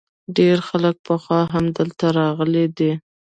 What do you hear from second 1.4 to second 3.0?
هم دلته راغلي دي